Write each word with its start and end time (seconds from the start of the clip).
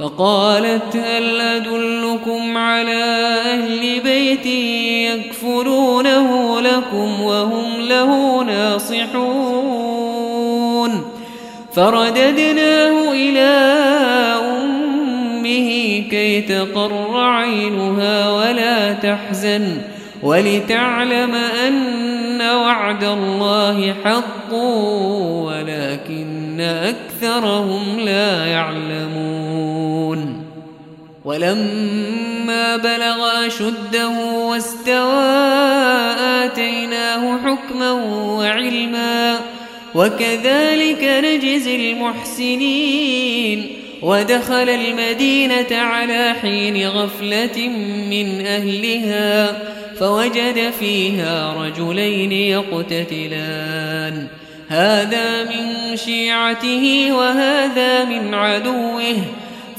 فقالت 0.00 0.96
هل 0.96 1.40
أدلكم 1.40 2.56
على 2.56 3.02
أهل 3.44 4.00
بيت 4.00 4.46
يكفلونه 5.16 6.60
لكم 6.60 7.20
وهم 7.22 7.80
له 7.80 8.42
ناصحون؟ 8.44 9.80
فرددناه 11.72 13.12
إلى 13.12 13.50
أمه 14.52 16.00
كي 16.10 16.40
تقر 16.40 17.20
عينها 17.20 18.30
ولا 18.30 18.92
تحزن 18.92 19.82
ولتعلم 20.22 21.34
أن 21.34 22.40
وعد 22.40 23.04
الله 23.04 23.94
حق 24.04 24.54
ولكن 25.44 26.60
أكثرهم 26.60 28.00
لا 28.00 28.46
يعلمون. 28.46 29.49
ولما 31.24 32.76
بلغ 32.76 33.46
أشده 33.46 34.08
واستوى 34.08 35.24
آتيناه 36.44 37.38
حكما 37.44 37.92
وعلما 38.38 39.40
وكذلك 39.94 41.04
نجزي 41.24 41.92
المحسنين. 41.92 43.76
ودخل 44.02 44.68
المدينة 44.68 45.76
على 45.76 46.34
حين 46.42 46.88
غفلة 46.88 47.68
من 48.10 48.46
أهلها 48.46 49.58
فوجد 49.98 50.72
فيها 50.80 51.52
رجلين 51.52 52.32
يقتتلان. 52.32 54.26
هذا 54.68 55.44
من 55.44 55.96
شيعته 55.96 57.08
وهذا 57.12 58.04
من 58.04 58.34
عدوه 58.34 59.16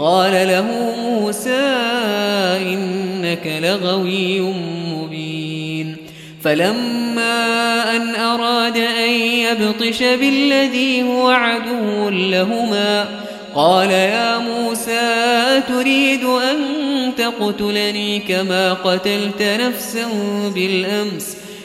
قال 0.00 0.32
له 0.32 0.94
موسى 0.98 1.60
إنك 2.56 3.60
لغوي 3.62 4.40
مبين. 4.40 5.96
فلما 6.44 7.96
أن 7.96 8.14
أراد 8.14 8.76
أن 8.76 9.10
يبطش 9.20 10.02
بالذي 10.02 11.02
هو 11.02 11.28
عدو 11.28 12.08
لهما 12.08 13.08
قال 13.54 13.90
يا 13.90 14.38
موسى 14.38 15.62
تريد 15.68 16.24
أن 16.24 16.58
تقتلني 17.18 18.18
كما 18.18 18.72
قتلت 18.72 19.42
نفسا 19.42 20.06
بالأمس؟ 20.54 21.39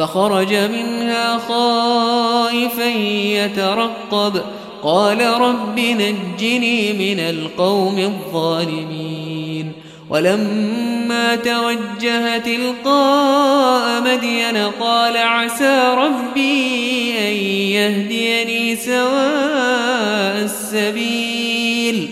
فخرج 0.00 0.54
منها 0.54 1.38
خائفا 1.38 2.88
يترقب. 3.36 4.42
قال 4.82 5.20
رب 5.20 5.80
نجني 5.80 6.92
من 6.92 7.20
القوم 7.20 7.98
الظالمين. 7.98 9.72
ولما 10.10 11.36
توجه 11.36 12.38
تلقاء 12.38 14.02
مدين 14.02 14.56
قال 14.80 15.16
عسى 15.16 15.94
ربي 15.96 17.14
أن 17.18 17.34
يهديني 17.76 18.76
سواء 18.76 20.44
السبيل. 20.44 22.10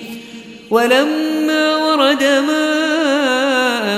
ولما 0.71 1.77
ورد 1.77 2.23
ماء 2.23 2.68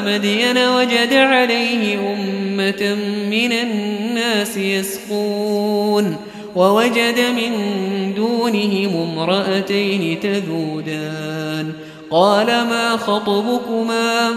مدين 0.00 0.58
وجد 0.58 1.14
عليه 1.14 1.99
أمة 1.99 2.94
من 3.31 3.52
الناس 3.52 4.56
يسقون 4.56 6.17
ووجد 6.56 7.20
من 7.20 7.52
دونهم 8.14 9.19
امرأتين 9.19 10.20
تذودان 10.20 11.73
قال 12.11 12.47
ما 12.47 12.97
خطبكما 12.97 14.31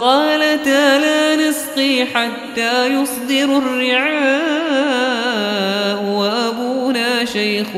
قالتا 0.00 0.98
لا 0.98 1.36
نسقي 1.36 2.04
حتى 2.04 2.86
يصدر 2.86 3.58
الرعاء 3.58 4.36
وأبونا 6.04 7.24
شيخ 7.24 7.68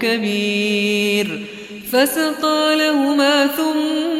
كبير 0.00 1.40
فسقى 1.92 2.76
لهما 2.76 3.46
ثم 3.46 4.19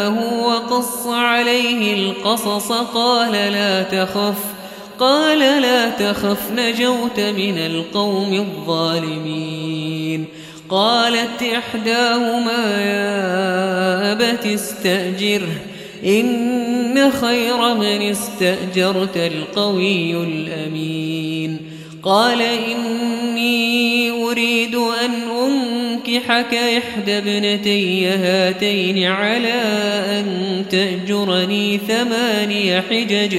وقص 0.81 1.07
عليه 1.07 1.93
القصص 1.93 2.71
قال 2.71 3.31
لا 3.31 3.83
تخف 3.83 4.37
قال 4.99 5.39
لا 5.39 5.89
تخف 5.89 6.51
نجوت 6.51 7.19
من 7.19 7.57
القوم 7.57 8.33
الظالمين. 8.33 10.25
قالت 10.69 11.43
إحداهما 11.43 12.81
يا 12.81 14.11
أبت 14.11 14.45
استأجره 14.45 15.61
إن 16.05 17.11
خير 17.11 17.73
من 17.73 18.01
استأجرت 18.01 19.17
القوي 19.17 20.23
الأمين. 20.23 21.70
قال 22.03 22.41
إني 22.41 24.11
أريد 24.11 24.75
أن 24.75 25.11
أنكحك 25.45 26.53
إحدى 26.53 27.17
ابنتي 27.17 28.07
هاتين 28.07 29.03
على 29.03 29.61
أن 30.05 30.65
تأجرني 30.69 31.77
ثماني 31.77 32.81
حجج 32.81 33.37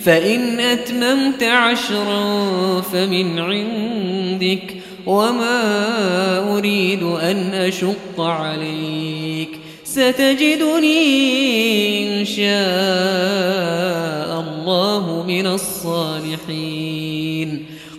فإن 0.00 0.60
أتممت 0.60 1.42
عشرا 1.42 2.80
فمن 2.80 3.38
عندك 3.38 4.74
وما 5.06 6.58
أريد 6.58 7.02
أن 7.02 7.54
أشق 7.54 8.20
عليك. 8.20 9.48
ستجدني 9.84 11.00
إن 12.20 12.24
شاء 12.24 12.48
الله 14.40 15.24
من 15.28 15.46
الصالحين. 15.46 16.88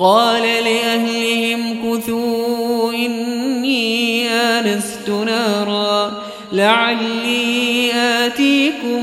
قال 0.00 0.42
لأهلهم 0.42 1.60
كثوا 1.84 2.92
إني 2.92 4.28
آنست 4.28 5.08
نارا 5.08 6.22
لعلي 6.52 7.92
آتيكم 7.94 9.02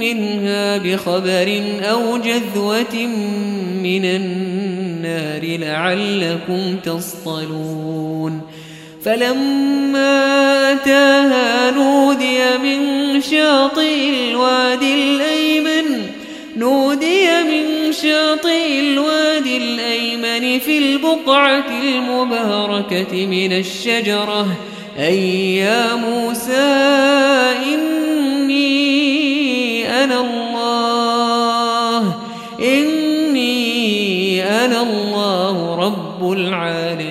منها 0.00 0.78
بخبر 0.78 1.62
أو 1.82 2.16
جذوة 2.16 3.06
من 3.82 4.04
النار 4.04 5.58
لعلكم 5.58 6.76
تصطلون. 6.84 8.40
فلما 9.04 10.72
أتاها 10.72 11.70
نودي 11.70 12.38
من 12.62 13.20
شاطئ 13.20 14.10
الوادي 14.10 14.94
الأيمن 14.94 16.06
نودي 16.56 17.27
شاطئ 18.02 18.80
الوادي 18.80 19.56
الأيمن 19.56 20.58
في 20.58 20.78
البقعة 20.78 21.70
المباركة 21.82 23.26
من 23.26 23.52
الشجرة. 23.52 24.46
أي 24.98 25.56
يا 25.56 25.94
موسى 25.94 26.68
إني 27.74 28.68
أنا 30.04 30.20
الله 30.20 32.02
إني 32.60 34.42
أنا 34.44 34.82
الله 34.82 35.76
رب 35.76 36.32
العالمين. 36.32 37.07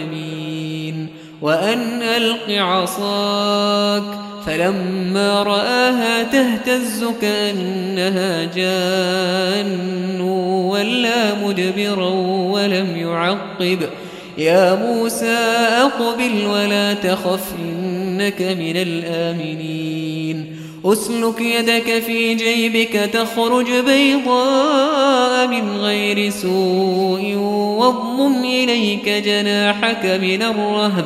وأن 1.42 2.02
ألق 2.02 2.50
عصاك 2.50 4.04
فلما 4.46 5.44
رآها 5.44 6.24
تهتز 6.24 7.06
كأنها 7.22 8.46
جان 8.56 10.22
ولا 10.72 11.34
مدبرا 11.46 12.10
ولم 12.52 12.98
يعقب. 12.98 13.80
يا 14.38 14.76
موسى 14.76 15.38
أقبل 15.82 16.46
ولا 16.46 16.94
تخف 16.94 17.54
إنك 17.60 18.42
من 18.42 18.78
الآمنين. 18.78 20.56
أسلك 20.86 21.42
يدك 21.42 22.04
في 22.04 22.34
جيبك 22.34 23.10
تخرج 23.14 23.72
بيضاء 23.86 25.48
من 25.48 25.78
غير 25.78 26.30
سوء 26.30 27.36
واضمم 27.80 28.46
إليك 28.46 29.10
جناحك 29.10 30.06
من 30.06 30.42
الرهب. 30.42 31.06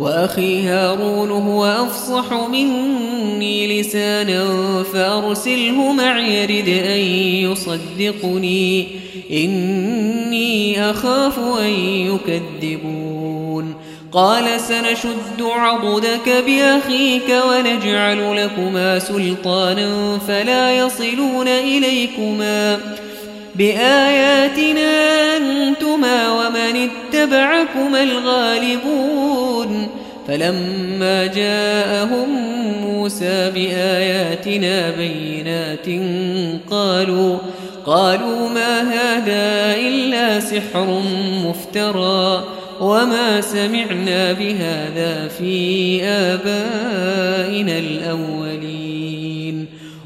وأخي 0.00 0.62
هارون 0.62 1.30
هو 1.30 1.64
أفصح 1.64 2.32
مني 2.32 3.80
لسانا 3.80 4.44
فأرسله 4.92 5.92
معي 5.92 6.44
رد 6.44 6.68
أن 6.68 7.00
يصدقني. 7.50 8.86
إني 9.30 10.90
أخاف 10.90 11.38
أن 11.38 11.70
يكذبون. 11.84 13.74
قال 14.12 14.60
سنشد 14.60 15.42
عضدك 15.42 16.44
بأخيك 16.46 17.34
ونجعل 17.48 18.36
لكما 18.36 18.98
سلطانا 18.98 20.18
فلا 20.18 20.78
يصلون 20.78 21.48
إليكما. 21.48 22.78
بآياتنا 23.54 25.36
أنتما 25.36 26.32
ومن 26.32 26.88
اتبعكما 26.88 28.02
الغالبون 28.02 29.88
فلما 30.28 31.26
جاءهم 31.26 32.28
موسى 32.80 33.50
بآياتنا 33.54 34.90
بينات 34.90 35.86
قالوا 36.70 37.38
قالوا 37.86 38.48
ما 38.48 38.80
هذا 38.80 39.76
إلا 39.80 40.40
سحر 40.40 41.02
مفترى 41.44 42.44
وما 42.80 43.40
سمعنا 43.40 44.32
بهذا 44.32 45.28
في 45.38 46.04
آبائنا 46.04 47.78
الأولين 47.78 48.49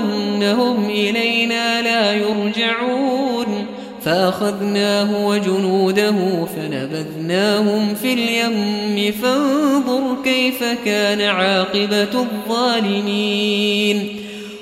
أنهم 0.00 0.90
إلينا 0.90 1.82
لا 1.82 2.12
يرجعون. 2.12 3.66
فأخذناه 4.04 5.26
وجنوده 5.26 6.14
فنبذناهم 6.56 7.94
في 7.94 8.12
اليم. 8.12 9.12
فانظر 9.22 10.16
كيف 10.24 10.64
كان 10.84 11.20
عاقبة 11.20 12.14
الظالمين. 12.14 14.16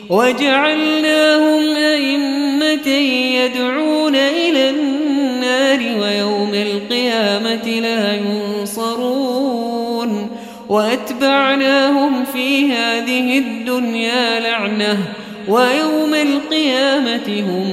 وجعلناهم 0.09 1.77
أئمة 1.77 2.89
يدعون 3.35 4.15
إلى 4.15 4.71
النار 4.71 5.81
ويوم 6.01 6.55
القيامة 6.55 7.81
لا 7.81 8.15
ينصرون. 8.15 10.31
وأتبعناهم 10.69 12.25
في 12.25 12.73
هذه 12.73 13.39
الدنيا 13.39 14.41
لعنةً. 14.41 14.99
ويوم 15.49 16.15
القيامة 16.15 17.41
هم 17.41 17.67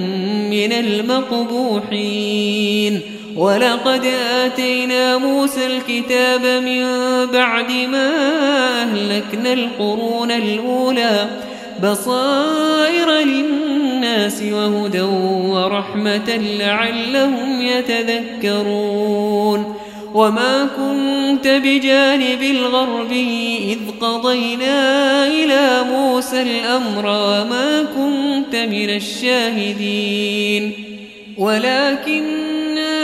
من 0.50 0.74
المقبوحين. 0.74 2.36
ولقد 3.36 4.06
آتينا 4.46 5.18
موسى 5.18 5.68
الكتاب 5.68 6.64
من 6.64 6.86
بعد 7.34 7.72
ما 7.72 8.12
أهلكنا 8.82 9.54
القرون 9.54 10.32
الأولى 10.32 11.28
بصائر 11.84 13.10
للناس 13.10 14.44
وهدى 14.52 15.02
ورحمة 15.52 16.40
لعلهم 16.60 17.62
يتذكرون. 17.62 19.75
وما 20.16 20.68
كنت 20.78 21.48
بجانب 21.48 22.42
الغرب 22.42 23.12
إذ 23.62 23.80
قضينا 24.02 25.28
إلى 25.28 25.84
موسى 25.92 26.42
الأمر 26.42 27.06
وما 27.06 27.86
كنت 27.96 28.56
من 28.56 28.90
الشاهدين 28.90 30.72
ولكننا 31.38 32.96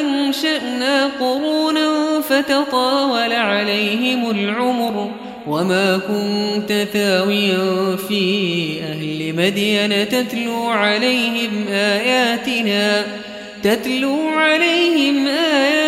أنشأنا 0.00 1.10
قرونا 1.20 2.20
فتطاول 2.20 3.32
عليهم 3.32 4.30
العمر 4.30 5.10
وما 5.46 5.98
كنت 5.98 6.86
ثاويا 6.92 7.96
في 8.08 8.76
أهل 8.82 9.34
مدين 9.36 10.08
تتلو 10.08 10.68
عليهم 10.68 11.66
آياتنا 11.72 13.04
تتلو 13.62 14.28
عليهم 14.28 15.26
آياتنا 15.26 15.87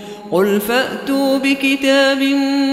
قل 0.31 0.61
فأتوا 0.61 1.37
بكتاب 1.37 2.21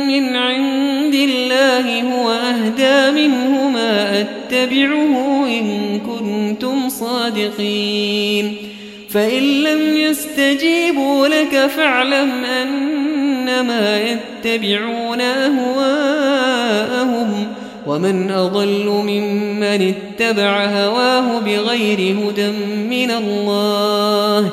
من 0.08 0.36
عند 0.36 1.14
الله 1.14 2.02
هو 2.02 2.30
أهدى 2.30 3.10
منهما 3.26 4.20
أتبعه 4.20 5.46
إن 5.46 6.00
كنتم 6.00 6.88
صادقين 6.88 8.56
فإن 9.08 9.42
لم 9.42 9.96
يستجيبوا 9.96 11.28
لك 11.28 11.66
فاعلم 11.66 12.30
أنما 12.44 14.00
يتبعون 14.00 15.20
أهواءهم 15.20 16.68
ومن 17.86 18.30
أضل 18.30 18.86
ممن 18.86 19.94
اتبع 19.94 20.64
هواه 20.64 21.38
بغير 21.40 22.16
هدى 22.18 22.50
من 22.90 23.10
الله 23.10 24.52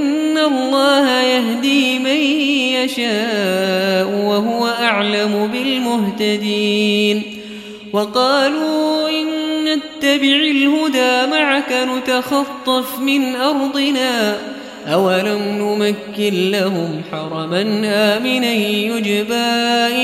الله 0.47 1.21
يهدي 1.21 1.99
من 1.99 2.19
يشاء 2.79 4.07
وهو 4.25 4.67
أعلم 4.67 5.49
بالمهتدين 5.53 7.23
وقالوا 7.93 9.09
إن 9.09 9.25
نتبع 9.65 10.35
الهدى 10.35 11.31
معك 11.31 11.87
نتخطف 11.97 12.99
من 12.99 13.35
أرضنا 13.35 14.37
أولم 14.87 15.41
نمكن 15.59 16.51
لهم 16.51 17.01
حرما 17.11 17.61
آمنا 17.85 18.53
يجبى 18.53 19.51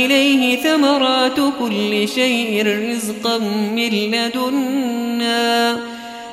إليه 0.05 0.55
ثمرات 0.61 1.39
كل 1.59 2.07
شيء 2.07 2.67
رزقا 2.67 3.37
من 3.75 3.89
لدنا 3.89 5.77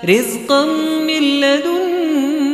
رزقا 0.08 0.64
من 1.06 1.40
لدنا 1.40 1.93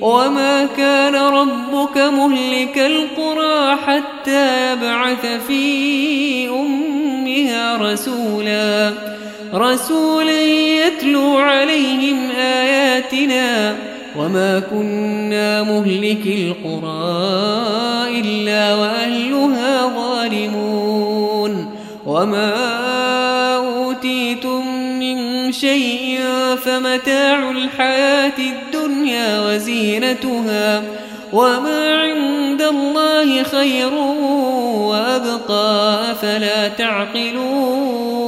وما 0.00 0.66
كان 0.76 1.14
ربك 1.14 1.98
مهلك 1.98 2.78
القرى 2.78 3.76
حتى 3.86 4.72
يبعث 4.72 5.26
في 5.46 6.48
أمها 6.48 7.76
رسولا. 7.76 8.92
رسولا 9.54 10.42
يتلو 10.42 11.38
عليهم 11.38 12.30
آياتنا. 12.30 13.76
وما 14.18 14.62
كنا 14.70 15.62
مهلك 15.62 16.26
القرى 16.26 17.20
إلا 18.20 18.74
وأهلها 18.74 19.86
ظالمون. 19.96 21.74
وما 22.06 22.54
أوتيتم 23.56 24.66
من 25.00 25.52
شيء 25.52 26.20
فمتاع 26.64 27.50
الحياة 27.50 28.32
الدنيا 28.38 28.67
وزينتها 29.16 30.82
وما 31.32 31.94
عند 31.94 32.62
الله 32.62 33.42
خير 33.42 33.94
وأبقى 34.74 36.14
فلا 36.22 36.68
تعقلون 36.68 38.18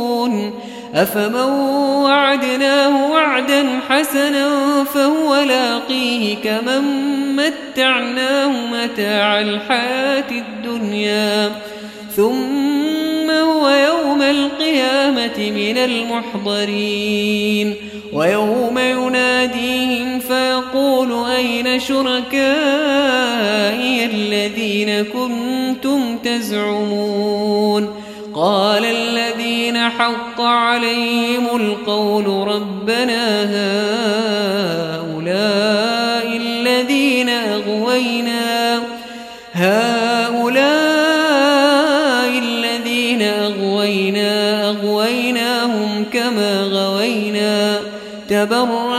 أفمن 0.95 1.35
وعدناه 2.05 3.11
وعدا 3.11 3.67
حسنا 3.89 4.85
فهو 4.85 5.35
لاقيه 5.35 6.37
كمن 6.45 6.83
متعناه 7.37 8.49
متاع 8.49 9.41
الحياة 9.41 10.31
الدنيا 10.31 11.51
ثم 12.17 13.31
هو 13.31 13.69
يوم 13.69 14.23
القيامة 14.23 15.39
من 15.39 15.79
المحضرين 15.79 17.75
ويوم 18.13 18.79
يناديهم 18.79 20.10
فيقول 20.81 21.31
أين 21.31 21.81
شركائي 21.81 22.41
الذين 24.05 25.05
كنتم 25.05 26.19
تزعمون 26.19 27.95
قال 28.35 28.85
الذين 28.85 29.79
حق 29.79 30.41
عليهم 30.41 31.47
القول 31.57 32.27
ربنا 32.49 33.43
هؤلاء 35.11 36.37
الذين 36.37 37.29
أغوينا 37.29 38.83
هؤلاء 39.53 40.71
الذين 42.39 43.23
أغوينا 43.23 44.69
أغويناهم 44.71 46.05
كما 46.13 46.63
غوينا 46.63 47.81
تبرأنا 48.29 48.90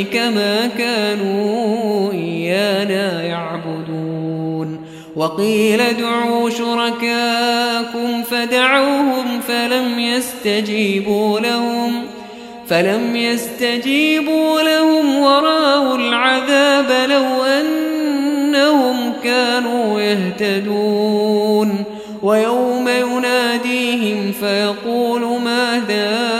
إليك 0.00 0.16
ما 0.16 0.66
كانوا 0.78 2.12
إيانا 2.12 3.22
يعبدون 3.22 4.80
وقيل 5.16 5.80
ادعوا 5.80 6.50
شركاكم 6.50 8.22
فدعوهم 8.22 9.40
فلم 9.48 9.98
يستجيبوا 9.98 11.40
لهم 11.40 11.92
فلم 12.68 13.16
يستجيبوا 13.16 14.62
لهم 14.62 15.16
ورأوا 15.16 15.96
العذاب 15.96 17.10
لو 17.10 17.44
أنهم 17.44 19.12
كانوا 19.24 20.00
يهتدون 20.00 21.84
ويوم 22.22 22.88
يناديهم 22.88 24.32
فيقول 24.32 25.40
ماذا 25.40 26.39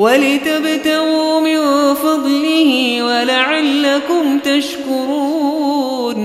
ولتبتغوا 0.00 1.40
من 1.40 1.60
فضله 1.94 3.02
ولعلكم 3.04 4.38
تشكرون. 4.44 6.20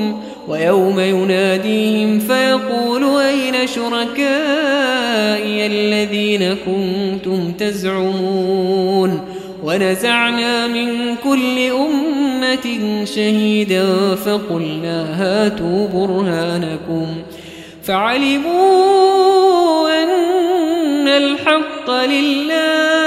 ويوم 0.48 1.00
يناديهم 1.00 2.20
فيقول 2.20 3.20
أين 3.20 3.68
شركائي 3.68 4.06
الذين 5.66 6.56
كنتم 6.66 7.52
تزعمون؟ 7.52 9.22
ونزعنا 9.64 10.68
من 10.68 11.16
كل 11.24 11.60
أمة 11.60 13.06
شهيدا 13.06 14.16
فقلنا 14.16 14.98
هاتوا 15.22 15.88
برهانكم. 15.88 17.08
فعلموا 17.84 18.84
أن 20.04 21.08
الحق 21.08 21.90
لله 21.90 23.05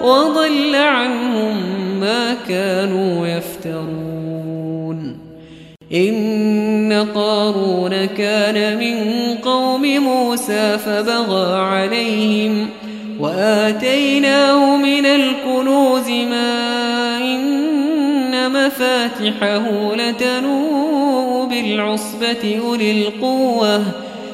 وضل 0.00 0.74
عنهم 0.74 1.56
ما 2.00 2.34
كانوا 2.48 3.26
يفترون. 3.26 5.18
إن 5.94 7.06
قارون 7.14 8.04
كان 8.04 8.78
من 8.78 8.96
قوم 9.34 9.82
موسى 9.82 10.78
فبغى 10.78 11.58
عليهم 11.58 12.68
وآتيناه 13.20 14.76
من 14.76 15.06
الكنوز 15.06 16.10
ما 16.10 17.16
إن 17.18 18.52
مفاتحه 18.52 19.94
لتنوء 19.94 21.46
بالعصبة 21.46 22.60
أولي 22.64 22.90
القوة. 22.90 24.09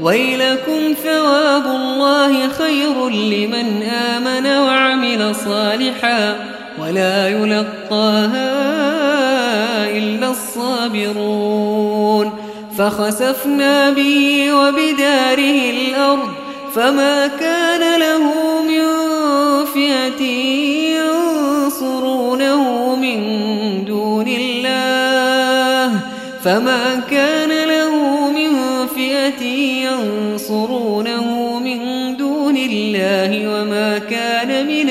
ويلكم 0.00 0.94
ثواب 1.04 1.66
الله 1.66 2.48
خير 2.48 3.08
لمن 3.08 3.82
آمن 3.82 4.46
وعمل 4.46 5.34
صالحا 5.34 6.36
ولا 6.78 7.28
يلقاها 7.28 8.54
إلا 9.98 10.30
الصابرون 10.30 12.32
فخسفنا 12.78 13.90
به 13.90 14.48
وبداره 14.54 15.70
الأرض 15.70 16.28
فما 16.74 17.26
كان 17.26 18.00
له 18.00 18.32
من 18.62 18.84
فئة 19.64 20.22
ينصرونه 21.74 22.96
من 22.96 23.18
دون 23.84 24.28
الله 24.28 26.00
فما 26.44 27.02
كان 27.10 27.68
له 27.68 28.30
من 28.30 28.86
فئة 28.86 29.53
ينصرونه 29.94 31.58
من 31.58 31.80
دون 32.16 32.56
الله 32.56 33.48
وما 33.48 33.98
كان 33.98 34.66
من 34.66 34.90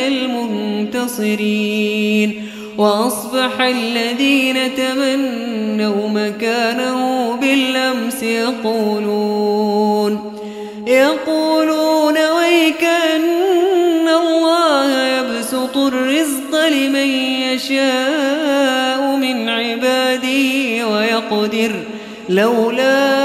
المنتصرين 0.89 2.43
وأصبح 2.77 3.61
الذين 3.61 4.75
تمنوا 4.75 6.09
مكانه 6.09 7.35
بالأمس 7.41 8.23
يقولون 8.23 9.53
يقولون 10.87 12.13
ويك 12.13 12.83
أن 13.15 14.07
الله 14.07 15.07
يبسط 15.07 15.77
الرزق 15.77 16.67
لمن 16.67 17.07
يشاء 17.53 19.15
من 19.15 19.49
عباده 19.49 20.87
ويقدر 20.87 21.71
لولا 22.29 23.22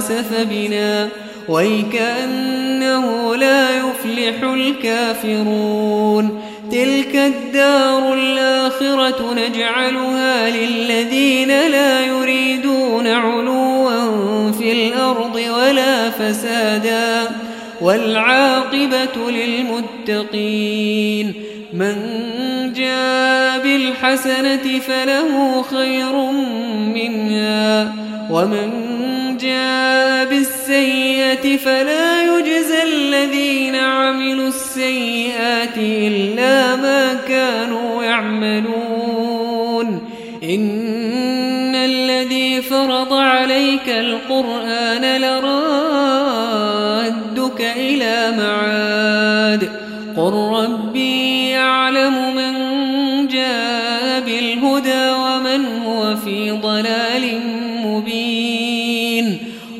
لخسف 0.00 0.46
بنا 0.50 1.08
ويكأنه 1.48 3.36
لا 3.36 3.70
يفلح 3.70 4.42
الكافرون. 4.42 6.40
تلك 6.72 7.16
الدار 7.16 8.14
الآخرة 8.14 9.34
نجعلها 9.34 10.50
للذين 10.50 11.48
لا 11.48 12.06
يريدون 12.06 13.06
علوا 13.06 14.52
في 14.52 14.72
الأرض 14.72 15.34
ولا 15.34 16.10
فسادا 16.10 17.28
والعاقبة 17.80 19.30
للمتقين. 20.08 21.34
من 21.72 21.94
جاء 22.76 23.60
بالحسنة 23.62 24.78
فله 24.88 25.62
خير 25.62 26.12
منها 26.94 27.94
ومن 28.30 28.99
جاء 29.42 30.24
بالسيئة 30.24 31.56
فلا 31.56 32.22
يجزى 32.22 32.82
الذين 32.82 33.76
عملوا 33.76 34.48
السيئات 34.48 35.76
إلا 35.76 36.76
ما 36.76 37.14
كانوا 37.28 38.04
يعملون. 38.04 40.00
إن 40.42 41.74
الذي 41.74 42.62
فرض 42.62 43.12
عليك 43.12 43.88
القرآن 43.88 45.20
لرادك 45.20 46.60
إلى 47.76 48.32
معاد. 48.38 49.79